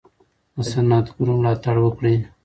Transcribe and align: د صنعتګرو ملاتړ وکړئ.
د 0.55 0.57
صنعتګرو 0.71 1.33
ملاتړ 1.41 1.75
وکړئ. 1.81 2.15